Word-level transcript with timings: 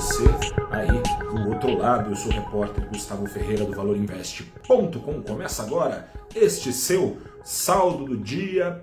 você 0.00 0.24
aí 0.70 1.02
do 1.28 1.50
outro 1.50 1.76
lado. 1.76 2.10
Eu 2.10 2.16
sou 2.16 2.32
o 2.32 2.34
repórter 2.34 2.88
Gustavo 2.88 3.26
Ferreira 3.26 3.66
do 3.66 3.76
ValorInvest.com. 3.76 4.90
Começa 5.22 5.62
agora 5.62 6.10
este 6.34 6.72
seu 6.72 7.18
saldo 7.44 8.06
do 8.06 8.16
dia 8.16 8.82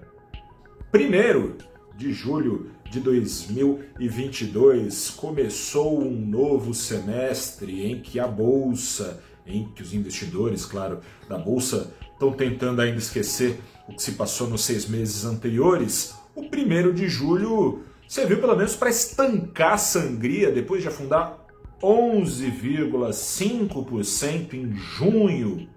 1 0.93 1.97
de 1.97 2.13
julho 2.13 2.69
de 2.91 2.99
2022. 2.99 5.09
Começou 5.09 5.99
um 5.99 6.11
novo 6.11 6.75
semestre 6.75 7.91
em 7.91 7.99
que 7.99 8.19
a 8.19 8.27
bolsa, 8.27 9.19
em 9.43 9.67
que 9.69 9.81
os 9.81 9.95
investidores, 9.95 10.67
claro, 10.67 10.99
da 11.27 11.39
bolsa 11.39 11.91
estão 12.13 12.31
tentando 12.31 12.79
ainda 12.79 12.99
esquecer 12.99 13.59
o 13.89 13.95
que 13.95 14.03
se 14.03 14.11
passou 14.11 14.47
nos 14.47 14.63
seis 14.63 14.87
meses 14.87 15.25
anteriores. 15.25 16.13
O 16.35 16.41
1 16.41 16.93
de 16.93 17.09
julho 17.09 17.87
serviu 18.07 18.39
pelo 18.39 18.55
menos 18.55 18.75
para 18.75 18.89
estancar 18.89 19.73
a 19.73 19.77
sangria 19.77 20.51
depois 20.51 20.81
de 20.81 20.87
afundar 20.87 21.45
11,5% 21.81 24.53
em 24.53 24.73
junho, 24.75 25.67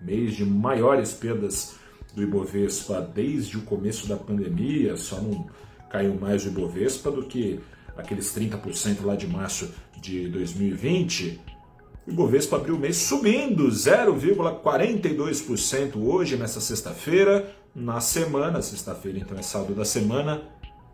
mês 0.00 0.34
de 0.34 0.44
maiores 0.44 1.12
perdas 1.12 1.74
do 2.14 2.22
Ibovespa 2.22 3.00
desde 3.00 3.56
o 3.56 3.62
começo 3.62 4.06
da 4.06 4.16
pandemia, 4.16 4.96
só 4.96 5.20
não 5.20 5.48
caiu 5.88 6.14
mais 6.14 6.44
o 6.44 6.48
Ibovespa 6.48 7.10
do 7.10 7.24
que 7.24 7.58
aqueles 7.96 8.32
30% 8.34 9.02
lá 9.04 9.16
de 9.16 9.26
março 9.26 9.74
de 10.00 10.28
2020. 10.28 11.40
O 12.06 12.10
Ibovespa 12.10 12.56
abriu 12.56 12.76
o 12.76 12.78
mês 12.78 12.96
subindo 12.96 13.66
0,42% 13.68 15.96
hoje, 15.96 16.36
nessa 16.36 16.60
sexta-feira. 16.60 17.56
Na 17.74 18.00
semana, 18.00 18.62
sexta-feira 18.62 19.18
então 19.18 19.36
é 19.38 19.42
saldo 19.42 19.74
da 19.74 19.84
semana, 19.84 20.42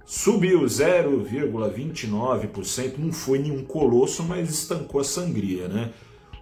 subiu 0.07 0.63
0,29%. 0.63 2.97
Não 2.97 3.13
foi 3.13 3.41
nenhum 3.41 3.63
colosso, 3.65 4.23
mas 4.23 4.49
estancou 4.49 5.01
a 5.01 5.05
sangria, 5.05 5.69
né? 5.69 5.93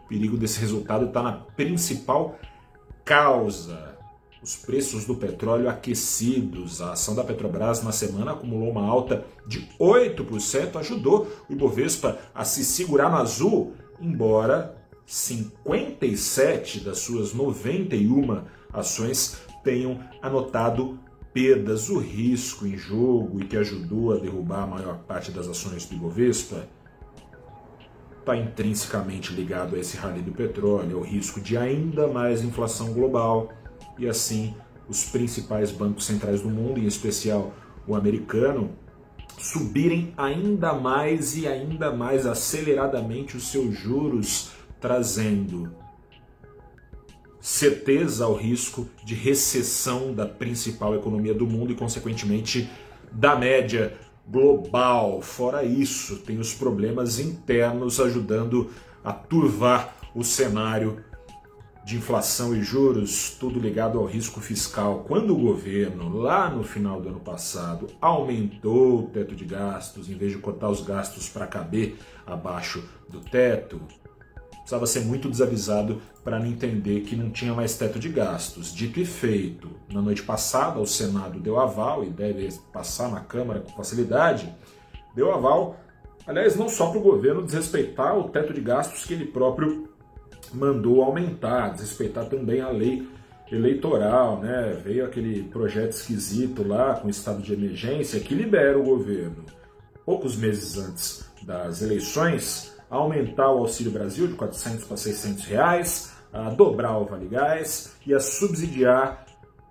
O 0.04 0.08
perigo 0.08 0.36
desse 0.36 0.60
resultado 0.60 1.06
está 1.06 1.22
na 1.22 1.32
principal 1.32 2.38
causa. 3.04 3.94
Os 4.42 4.54
preços 4.54 5.06
do 5.06 5.16
petróleo 5.16 5.70
aquecidos. 5.70 6.82
A 6.82 6.92
ação 6.92 7.14
da 7.14 7.24
Petrobras 7.24 7.82
na 7.82 7.92
semana 7.92 8.32
acumulou 8.32 8.70
uma 8.70 8.86
alta 8.86 9.24
de 9.46 9.66
8%, 9.80 10.76
ajudou 10.76 11.26
o 11.48 11.52
Ibovespa 11.52 12.18
a 12.34 12.44
se 12.44 12.62
segurar 12.62 13.10
no 13.10 13.16
azul 13.16 13.72
embora 14.00 14.76
57 15.06 16.80
das 16.80 16.98
suas 16.98 17.32
91 17.32 18.42
ações 18.72 19.38
tenham 19.62 20.00
anotado 20.20 20.98
perdas, 21.34 21.90
o 21.90 21.98
risco 21.98 22.64
em 22.64 22.78
jogo 22.78 23.40
e 23.40 23.44
que 23.44 23.56
ajudou 23.56 24.12
a 24.12 24.18
derrubar 24.20 24.62
a 24.62 24.66
maior 24.68 24.98
parte 25.00 25.32
das 25.32 25.48
ações 25.48 25.84
do 25.84 25.96
Ibovespa 25.96 26.68
está 28.20 28.36
intrinsecamente 28.36 29.34
ligado 29.34 29.74
a 29.74 29.78
esse 29.78 29.96
rally 29.96 30.22
do 30.22 30.30
petróleo, 30.30 30.98
ao 30.98 31.02
risco 31.02 31.40
de 31.40 31.58
ainda 31.58 32.06
mais 32.06 32.42
inflação 32.42 32.94
global 32.94 33.52
e 33.98 34.08
assim 34.08 34.54
os 34.88 35.04
principais 35.04 35.72
bancos 35.72 36.06
centrais 36.06 36.40
do 36.40 36.48
mundo, 36.48 36.78
em 36.78 36.86
especial 36.86 37.52
o 37.86 37.96
americano, 37.96 38.70
subirem 39.36 40.14
ainda 40.16 40.72
mais 40.72 41.36
e 41.36 41.48
ainda 41.48 41.92
mais 41.92 42.26
aceleradamente 42.26 43.36
os 43.36 43.50
seus 43.50 43.74
juros, 43.76 44.52
trazendo 44.80 45.74
certeza 47.44 48.24
ao 48.24 48.32
risco 48.32 48.88
de 49.04 49.14
recessão 49.14 50.14
da 50.14 50.24
principal 50.24 50.94
economia 50.94 51.34
do 51.34 51.46
mundo 51.46 51.72
e, 51.72 51.76
consequentemente, 51.76 52.70
da 53.12 53.36
média 53.36 53.92
global. 54.26 55.20
Fora 55.20 55.62
isso, 55.62 56.16
tem 56.20 56.38
os 56.38 56.54
problemas 56.54 57.18
internos 57.18 58.00
ajudando 58.00 58.70
a 59.04 59.12
turvar 59.12 59.94
o 60.14 60.24
cenário 60.24 61.04
de 61.84 61.98
inflação 61.98 62.56
e 62.56 62.62
juros, 62.62 63.36
tudo 63.38 63.60
ligado 63.60 63.98
ao 63.98 64.06
risco 64.06 64.40
fiscal. 64.40 65.04
Quando 65.06 65.34
o 65.34 65.38
governo, 65.38 66.16
lá 66.16 66.48
no 66.48 66.64
final 66.64 66.98
do 66.98 67.10
ano 67.10 67.20
passado, 67.20 67.88
aumentou 68.00 69.00
o 69.00 69.06
teto 69.08 69.34
de 69.34 69.44
gastos, 69.44 70.08
em 70.08 70.16
vez 70.16 70.32
de 70.32 70.38
cortar 70.38 70.70
os 70.70 70.80
gastos 70.80 71.28
para 71.28 71.46
caber 71.46 71.98
abaixo 72.26 72.82
do 73.06 73.20
teto, 73.20 73.82
precisava 74.64 74.86
ser 74.86 75.00
muito 75.00 75.28
desavisado 75.28 76.00
para 76.24 76.38
não 76.38 76.46
entender 76.46 77.02
que 77.02 77.14
não 77.14 77.30
tinha 77.30 77.52
mais 77.52 77.76
teto 77.76 77.98
de 77.98 78.08
gastos. 78.08 78.74
Dito 78.74 78.98
e 78.98 79.04
feito, 79.04 79.68
na 79.92 80.00
noite 80.00 80.22
passada 80.22 80.80
o 80.80 80.86
Senado 80.86 81.38
deu 81.38 81.60
aval 81.60 82.02
e 82.02 82.08
deve 82.08 82.48
passar 82.72 83.10
na 83.10 83.20
Câmara 83.20 83.60
com 83.60 83.76
facilidade, 83.76 84.52
deu 85.14 85.32
aval, 85.32 85.76
aliás, 86.26 86.56
não 86.56 86.68
só 86.68 86.88
para 86.88 86.98
o 86.98 87.02
governo 87.02 87.44
desrespeitar 87.44 88.18
o 88.18 88.30
teto 88.30 88.54
de 88.54 88.62
gastos 88.62 89.04
que 89.04 89.12
ele 89.12 89.26
próprio 89.26 89.88
mandou 90.52 91.02
aumentar, 91.02 91.74
desrespeitar 91.74 92.24
também 92.26 92.62
a 92.62 92.70
lei 92.70 93.06
eleitoral, 93.52 94.40
né? 94.40 94.80
Veio 94.82 95.04
aquele 95.04 95.42
projeto 95.44 95.92
esquisito 95.92 96.66
lá 96.66 96.94
com 96.94 97.08
estado 97.10 97.42
de 97.42 97.52
emergência 97.52 98.18
que 98.18 98.34
libera 98.34 98.78
o 98.78 98.82
governo, 98.82 99.44
poucos 100.06 100.36
meses 100.36 100.78
antes 100.78 101.24
das 101.42 101.82
eleições, 101.82 102.73
aumentar 102.88 103.50
o 103.50 103.58
Auxílio 103.58 103.92
Brasil 103.92 104.26
de 104.26 104.34
400 104.34 104.84
para 104.84 104.96
600 104.96 105.44
reais, 105.44 106.12
a 106.32 106.50
dobrar 106.50 106.98
o 106.98 107.04
Vale 107.04 107.26
Gás 107.26 107.94
e 108.06 108.12
a 108.12 108.20
subsidiar 108.20 109.24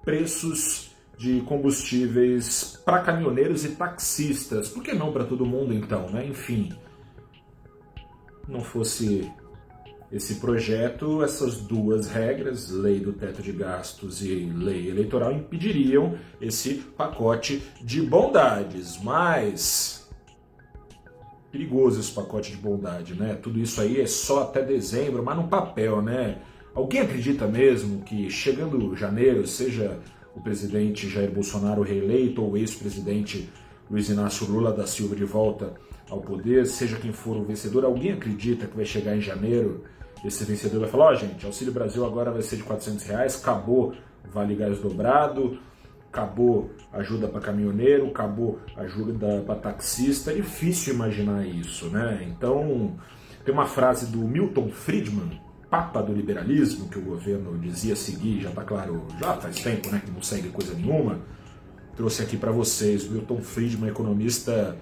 preços 0.04 0.92
de 1.18 1.42
combustíveis 1.42 2.82
para 2.84 3.02
caminhoneiros 3.02 3.64
e 3.64 3.70
taxistas. 3.70 4.70
Por 4.70 4.84
que 4.84 4.94
não 4.94 5.12
para 5.12 5.26
todo 5.26 5.46
mundo 5.46 5.74
então, 5.74 6.10
né? 6.10 6.26
Enfim, 6.26 6.74
não 8.48 8.62
fosse 8.62 9.32
esse 10.12 10.36
projeto, 10.36 11.24
essas 11.24 11.58
duas 11.58 12.08
regras, 12.08 12.70
lei 12.70 13.00
do 13.00 13.14
teto 13.14 13.42
de 13.42 13.52
gastos 13.52 14.22
e 14.22 14.46
lei 14.46 14.88
eleitoral, 14.88 15.32
impediriam 15.32 16.16
esse 16.40 16.76
pacote 16.76 17.64
de 17.82 18.02
bondades. 18.02 19.02
Mas 19.02 20.03
perigoso 21.54 22.00
esse 22.00 22.12
pacote 22.12 22.50
de 22.50 22.58
bondade, 22.58 23.14
né? 23.14 23.36
Tudo 23.36 23.60
isso 23.60 23.80
aí 23.80 24.02
é 24.02 24.08
só 24.08 24.42
até 24.42 24.64
dezembro, 24.64 25.22
mas 25.24 25.38
no 25.38 25.48
papel, 25.48 26.02
né? 26.02 26.40
Alguém 26.74 27.02
acredita 27.02 27.46
mesmo 27.48 28.02
que 28.02 28.28
chegando 28.32 28.96
janeiro, 28.96 29.46
seja 29.46 30.00
o 30.36 30.42
presidente 30.42 31.08
Jair 31.08 31.32
Bolsonaro 31.32 31.84
reeleito 31.84 32.42
ou 32.42 32.54
o 32.54 32.58
ex-presidente 32.58 33.48
Luiz 33.88 34.10
Inácio 34.10 34.48
Lula 34.48 34.74
da 34.74 34.88
Silva 34.88 35.16
de 35.16 35.24
volta 35.24 35.76
ao 36.10 36.22
poder, 36.22 36.66
seja 36.66 36.98
quem 36.98 37.14
for 37.14 37.38
o 37.38 37.44
vencedor, 37.44 37.86
alguém 37.86 38.14
acredita 38.14 38.66
que 38.66 38.76
vai 38.76 38.86
chegar 38.86 39.16
em 39.16 39.22
janeiro 39.22 39.84
esse 40.26 40.46
vencedor 40.46 40.80
vai 40.80 40.90
falar, 40.90 41.06
ó 41.08 41.12
oh, 41.12 41.16
gente, 41.16 41.46
Auxílio 41.46 41.74
Brasil 41.74 42.06
agora 42.06 42.32
vai 42.32 42.42
ser 42.42 42.56
de 42.56 42.64
400 42.64 43.04
reais, 43.06 43.42
acabou 43.42 43.94
Vale 44.32 44.56
Gás 44.56 44.80
dobrado, 44.80 45.60
acabou 46.14 46.72
ajuda 46.94 47.28
para 47.28 47.42
caminhoneiro, 47.42 48.06
acabou 48.06 48.60
ajuda 48.78 49.42
para 49.42 49.56
taxista, 49.56 50.32
é 50.32 50.36
difícil 50.36 50.94
imaginar 50.94 51.44
isso, 51.44 51.88
né? 51.88 52.24
Então, 52.30 52.96
tem 53.44 53.52
uma 53.52 53.66
frase 53.66 54.12
do 54.12 54.20
Milton 54.20 54.70
Friedman, 54.70 55.42
papa 55.72 56.04
do 56.04 56.14
liberalismo, 56.14 56.88
que 56.88 57.00
o 57.00 57.02
governo 57.02 57.58
dizia 57.58 57.96
seguir, 57.96 58.42
já 58.42 58.50
está 58.50 58.62
claro, 58.62 59.08
já 59.20 59.34
faz 59.34 59.60
tempo 59.60 59.90
né, 59.90 60.00
que 60.06 60.12
não 60.12 60.22
segue 60.22 60.50
coisa 60.50 60.76
nenhuma, 60.76 61.18
trouxe 61.98 62.22
aqui 62.22 62.38
para 62.38 62.52
vocês, 62.52 63.10
Milton 63.10 63.42
Friedman, 63.42 63.90
economista 63.90 64.78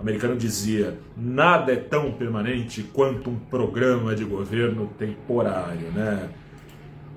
americano 0.00 0.36
dizia: 0.36 0.98
nada 1.14 1.70
é 1.72 1.76
tão 1.76 2.12
permanente 2.12 2.82
quanto 2.82 3.28
um 3.28 3.38
programa 3.38 4.14
de 4.14 4.24
governo 4.24 4.88
temporário, 4.98 5.90
né? 5.92 6.30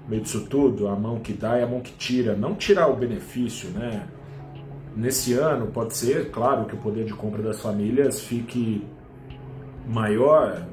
No 0.06 0.12
meio 0.12 0.22
disso 0.22 0.46
tudo, 0.50 0.88
a 0.88 0.96
mão 0.96 1.20
que 1.20 1.34
dá 1.34 1.58
é 1.58 1.64
a 1.64 1.68
mão 1.68 1.82
que 1.82 1.92
tira, 1.94 2.36
não 2.36 2.56
tirar 2.56 2.88
o 2.88 2.96
benefício, 2.96 3.70
né? 3.72 4.08
Nesse 4.96 5.34
ano, 5.34 5.68
pode 5.68 5.96
ser, 5.96 6.32
claro, 6.32 6.66
que 6.66 6.76
o 6.76 6.78
poder 6.78 7.06
de 7.06 7.14
compra 7.14 7.42
das 7.42 7.60
famílias 7.60 8.22
fique 8.22 8.86
maior 9.88 10.66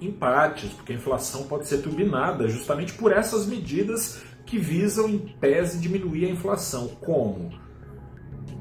em 0.00 0.10
partes, 0.10 0.70
porque 0.70 0.92
a 0.92 0.96
inflação 0.96 1.44
pode 1.44 1.66
ser 1.66 1.78
turbinada 1.78 2.48
justamente 2.48 2.92
por 2.94 3.12
essas 3.12 3.46
medidas 3.46 4.22
que 4.44 4.58
visam, 4.58 5.08
em 5.08 5.18
tese, 5.18 5.78
diminuir 5.78 6.26
a 6.26 6.30
inflação. 6.30 6.88
Como? 7.00 7.50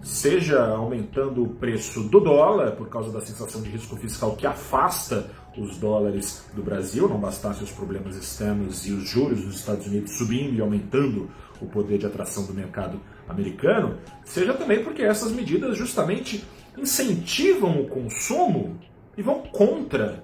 Seja 0.07 0.65
aumentando 0.65 1.43
o 1.43 1.49
preço 1.49 2.03
do 2.03 2.21
dólar, 2.21 2.71
por 2.71 2.87
causa 2.87 3.11
da 3.11 3.19
sensação 3.19 3.61
de 3.61 3.69
risco 3.69 3.97
fiscal 3.97 4.37
que 4.37 4.47
afasta 4.47 5.29
os 5.57 5.77
dólares 5.77 6.45
do 6.53 6.63
Brasil, 6.63 7.09
não 7.09 7.19
bastasse 7.19 7.61
os 7.61 7.71
problemas 7.71 8.15
externos 8.15 8.87
e 8.87 8.93
os 8.93 9.09
juros 9.09 9.41
dos 9.41 9.55
Estados 9.55 9.85
Unidos 9.85 10.13
subindo 10.13 10.55
e 10.55 10.61
aumentando 10.61 11.29
o 11.59 11.65
poder 11.65 11.97
de 11.97 12.05
atração 12.05 12.45
do 12.45 12.53
mercado 12.53 13.01
americano, 13.27 13.97
seja 14.23 14.53
também 14.53 14.81
porque 14.81 15.01
essas 15.01 15.31
medidas 15.31 15.77
justamente 15.77 16.45
incentivam 16.77 17.81
o 17.81 17.87
consumo 17.87 18.77
e 19.17 19.21
vão 19.21 19.41
contra 19.41 20.23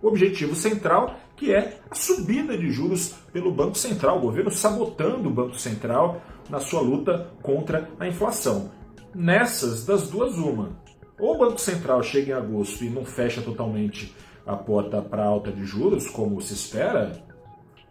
o 0.00 0.06
objetivo 0.06 0.54
central, 0.54 1.18
que 1.34 1.52
é 1.52 1.80
a 1.90 1.94
subida 1.94 2.56
de 2.56 2.70
juros 2.70 3.14
pelo 3.32 3.50
Banco 3.50 3.76
Central, 3.76 4.18
o 4.18 4.20
governo 4.20 4.50
sabotando 4.50 5.28
o 5.28 5.32
Banco 5.32 5.58
Central 5.58 6.20
na 6.48 6.60
sua 6.60 6.80
luta 6.80 7.30
contra 7.42 7.90
a 7.98 8.06
inflação. 8.06 8.77
Nessas, 9.14 9.84
das 9.84 10.08
duas, 10.08 10.36
uma. 10.36 10.78
Ou 11.18 11.34
o 11.34 11.38
Banco 11.38 11.60
Central 11.60 12.02
chega 12.02 12.32
em 12.32 12.34
agosto 12.34 12.84
e 12.84 12.90
não 12.90 13.04
fecha 13.04 13.42
totalmente 13.42 14.14
a 14.46 14.56
porta 14.56 15.02
para 15.02 15.24
alta 15.24 15.50
de 15.50 15.64
juros, 15.64 16.08
como 16.08 16.40
se 16.40 16.54
espera, 16.54 17.12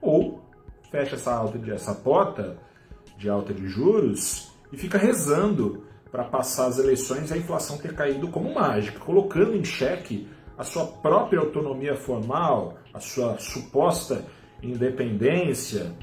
ou 0.02 0.42
fecha 0.90 1.16
essa, 1.16 1.34
alta 1.34 1.60
de, 1.60 1.72
essa 1.72 1.94
porta 1.94 2.58
de 3.18 3.30
alta 3.30 3.54
de 3.54 3.68
juros 3.68 4.52
e 4.72 4.78
fica 4.78 4.98
rezando 4.98 5.84
para 6.12 6.24
passar 6.24 6.68
as 6.68 6.80
eleições 6.80 7.30
e 7.30 7.34
a 7.34 7.38
inflação 7.38 7.78
ter 7.78 7.94
caído 7.94 8.28
como 8.30 8.54
mágica, 8.54 9.00
colocando 9.00 9.56
em 9.56 9.64
xeque 9.64 10.28
a 10.58 10.64
sua 10.64 10.86
própria 10.88 11.40
autonomia 11.40 11.96
formal, 11.96 12.78
a 12.94 13.00
sua 13.00 13.38
suposta 13.38 14.26
independência. 14.64 15.94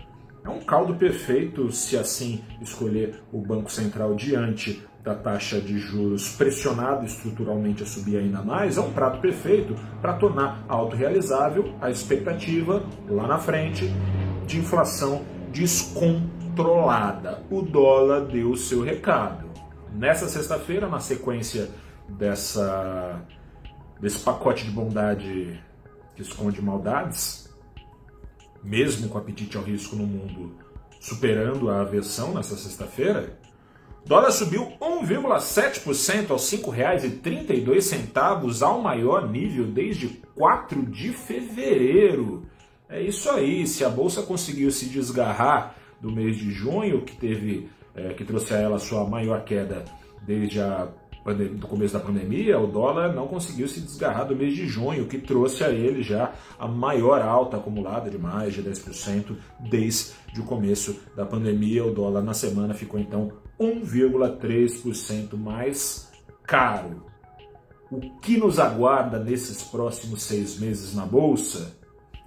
É 0.44 0.48
um 0.48 0.60
caldo 0.60 0.94
perfeito 0.94 1.72
se 1.72 1.96
assim 1.96 2.44
escolher 2.60 3.22
o 3.32 3.40
Banco 3.40 3.72
Central 3.72 4.14
diante 4.14 4.84
da 5.04 5.14
taxa 5.14 5.60
de 5.60 5.78
juros 5.78 6.30
pressionado 6.30 7.04
estruturalmente 7.04 7.82
a 7.82 7.86
subir 7.86 8.16
ainda 8.16 8.42
mais, 8.42 8.78
é 8.78 8.80
um 8.80 8.90
prato 8.90 9.20
perfeito 9.20 9.76
para 10.00 10.14
tornar 10.14 10.64
autorrealizável 10.66 11.74
a 11.78 11.90
expectativa 11.90 12.82
lá 13.06 13.26
na 13.26 13.38
frente 13.38 13.84
de 14.46 14.58
inflação 14.58 15.22
descontrolada. 15.52 17.42
O 17.50 17.60
dólar 17.60 18.24
deu 18.24 18.50
o 18.50 18.56
seu 18.56 18.82
recado. 18.82 19.44
Nessa 19.92 20.26
sexta-feira, 20.26 20.88
na 20.88 20.98
sequência 20.98 21.68
dessa, 22.08 23.22
desse 24.00 24.20
pacote 24.20 24.64
de 24.64 24.70
bondade 24.70 25.62
que 26.16 26.22
esconde 26.22 26.62
maldades, 26.62 27.54
mesmo 28.62 29.08
com 29.10 29.18
apetite 29.18 29.58
ao 29.58 29.62
risco 29.62 29.94
no 29.96 30.06
mundo 30.06 30.56
superando 30.98 31.70
a 31.70 31.82
aversão 31.82 32.32
nessa 32.32 32.56
sexta-feira, 32.56 33.38
dólar 34.06 34.30
subiu 34.30 34.72
1,7% 34.80 36.30
aos 36.30 36.50
R$ 36.50 36.58
5,32, 36.58 38.62
ao 38.62 38.80
maior 38.80 39.30
nível 39.30 39.66
desde 39.66 40.08
4 40.34 40.86
de 40.86 41.12
fevereiro. 41.12 42.46
É 42.88 43.00
isso 43.00 43.30
aí, 43.30 43.66
se 43.66 43.84
a 43.84 43.88
bolsa 43.88 44.22
conseguiu 44.22 44.70
se 44.70 44.86
desgarrar 44.86 45.74
do 46.00 46.12
mês 46.12 46.36
de 46.36 46.50
junho, 46.50 47.02
que 47.02 47.16
teve 47.16 47.68
é, 47.94 48.12
que 48.12 48.24
trouxe 48.24 48.54
a 48.54 48.58
ela 48.58 48.78
sua 48.78 49.04
maior 49.04 49.44
queda 49.44 49.84
desde 50.26 50.60
a 50.60 50.88
do 51.32 51.66
começo 51.66 51.94
da 51.94 52.00
pandemia, 52.00 52.60
o 52.60 52.66
dólar 52.66 53.14
não 53.14 53.26
conseguiu 53.26 53.66
se 53.66 53.80
desgarrar 53.80 54.26
do 54.26 54.36
mês 54.36 54.54
de 54.54 54.66
junho, 54.66 55.06
que 55.06 55.16
trouxe 55.16 55.64
a 55.64 55.70
ele 55.70 56.02
já 56.02 56.34
a 56.58 56.68
maior 56.68 57.22
alta 57.22 57.56
acumulada 57.56 58.10
de 58.10 58.18
mais 58.18 58.52
de 58.52 58.62
10% 58.62 59.34
desde 59.58 60.12
o 60.38 60.44
começo 60.44 61.00
da 61.16 61.24
pandemia. 61.24 61.82
O 61.82 61.94
dólar 61.94 62.22
na 62.22 62.34
semana 62.34 62.74
ficou 62.74 63.00
então 63.00 63.32
1,3% 63.64 65.36
mais 65.36 66.10
caro. 66.42 67.06
O 67.90 68.00
que 68.20 68.36
nos 68.36 68.58
aguarda 68.58 69.18
nesses 69.18 69.62
próximos 69.62 70.22
seis 70.22 70.58
meses 70.58 70.94
na 70.94 71.06
Bolsa? 71.06 71.76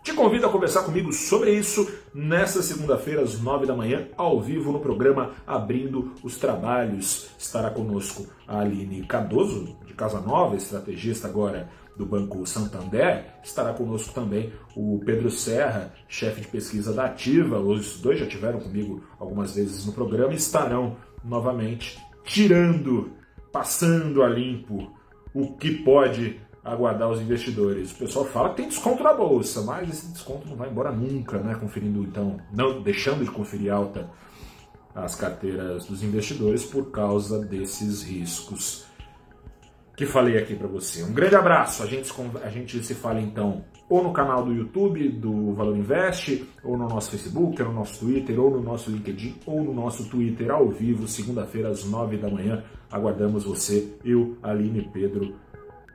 Te 0.04 0.14
convido 0.14 0.46
a 0.46 0.50
conversar 0.50 0.84
comigo 0.84 1.12
sobre 1.12 1.52
isso 1.52 1.86
nesta 2.14 2.62
segunda-feira, 2.62 3.22
às 3.22 3.42
nove 3.42 3.66
da 3.66 3.76
manhã, 3.76 4.08
ao 4.16 4.40
vivo 4.40 4.72
no 4.72 4.80
programa 4.80 5.32
Abrindo 5.46 6.14
os 6.24 6.38
Trabalhos. 6.38 7.30
Estará 7.38 7.70
conosco 7.70 8.26
a 8.48 8.62
Aline 8.62 9.06
Cardoso, 9.06 9.76
de 9.86 9.94
Casa 9.94 10.22
Nova, 10.22 10.56
estrategista 10.56 11.28
agora 11.28 11.70
do 11.98 12.06
Banco 12.06 12.46
Santander. 12.46 13.26
Estará 13.44 13.74
conosco 13.74 14.14
também 14.14 14.54
o 14.76 15.02
Pedro 15.06 15.30
Serra, 15.30 15.94
chefe 16.08 16.42
de 16.42 16.48
pesquisa 16.48 16.94
da 16.94 17.06
Ativa. 17.06 17.60
Os 17.60 18.00
dois 18.00 18.20
já 18.20 18.26
tiveram 18.26 18.60
comigo 18.60 19.04
algumas 19.20 19.56
vezes 19.56 19.86
no 19.86 19.92
programa 19.92 20.32
e 20.32 20.38
estarão 20.38 20.96
novamente 21.24 21.98
tirando, 22.24 23.12
passando 23.52 24.24
a 24.24 24.28
limpo 24.28 24.92
o 25.34 25.54
que 25.54 25.72
pode 25.72 26.40
aguardar 26.64 27.10
os 27.10 27.22
investidores. 27.22 27.92
O 27.92 27.96
pessoal 27.96 28.26
fala 28.26 28.50
que 28.50 28.58
tem 28.58 28.68
desconto 28.68 29.02
na 29.02 29.14
bolsa, 29.14 29.62
mas 29.62 29.90
esse 29.90 30.08
desconto 30.08 30.48
não 30.48 30.56
vai 30.56 30.70
embora 30.70 30.92
nunca, 30.92 31.40
né? 31.40 31.56
Conferindo 31.56 32.02
então, 32.02 32.38
não 32.52 32.82
deixando 32.82 33.24
de 33.24 33.32
conferir 33.32 33.72
alta 33.72 34.10
as 34.94 35.16
carteiras 35.16 35.86
dos 35.86 36.04
investidores 36.04 36.66
por 36.66 36.92
causa 36.92 37.40
desses 37.46 38.04
riscos 38.04 38.86
que 39.98 40.06
falei 40.06 40.38
aqui 40.38 40.56
para 40.56 40.68
você. 40.68 41.04
Um 41.04 41.12
grande 41.12 41.36
abraço. 41.36 41.84
A 41.84 41.88
gente, 41.88 42.14
a 42.44 42.50
gente 42.50 42.84
se 42.84 42.94
fala 42.94 43.20
então 43.20 43.66
ou 43.90 44.04
no 44.04 44.14
canal 44.14 44.46
do 44.46 44.54
YouTube 44.54 45.10
do 45.10 45.54
Valor 45.54 45.76
Invest, 45.76 46.46
ou 46.64 46.78
no 46.78 46.88
nosso 46.88 47.10
Facebook, 47.10 47.62
ou 47.62 47.70
no 47.70 47.74
nosso 47.74 48.00
Twitter, 48.00 48.40
ou 48.40 48.52
no 48.52 48.62
nosso 48.62 48.92
LinkedIn, 48.92 49.36
ou 49.46 49.64
no 49.64 49.74
nosso 49.74 50.08
Twitter 50.10 50.52
ao 50.52 50.70
vivo, 50.70 51.08
segunda-feira 51.08 51.70
às 51.70 51.84
nove 51.86 52.18
da 52.18 52.30
manhã. 52.30 52.64
Aguardamos 52.92 53.46
você, 53.46 53.98
eu, 54.06 54.38
Aline 54.44 54.80
e 54.80 54.90
Pedro 54.90 55.34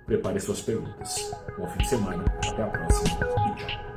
Prepare 0.06 0.40
suas 0.40 0.60
perguntas. 0.60 1.32
Bom 1.56 1.66
fim 1.69 1.78
de 1.78 1.88
semana. 1.88 2.25
Até 2.49 2.62
a 2.62 2.66
próxima 2.66 3.20
e 3.52 3.54
tchau. 3.54 3.91